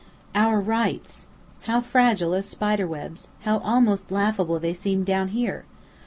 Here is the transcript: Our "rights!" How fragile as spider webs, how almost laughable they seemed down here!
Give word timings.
Our 0.33 0.59
"rights!" 0.59 1.27
How 1.65 1.79
fragile 1.79 2.33
as 2.33 2.47
spider 2.49 2.87
webs, 2.87 3.27
how 3.41 3.59
almost 3.59 4.09
laughable 4.09 4.57
they 4.59 4.73
seemed 4.73 5.05
down 5.05 5.27
here! 5.27 5.63